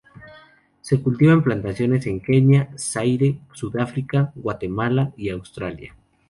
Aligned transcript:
Se 0.81 0.99
cultiva 0.99 1.31
en 1.33 1.43
plantaciones 1.43 2.07
en 2.07 2.21
Kenia, 2.21 2.71
Zaire, 2.75 3.37
Sudáfrica, 3.53 4.31
Guatemala 4.33 5.11
y 5.15 5.29
Australia. 5.29 5.95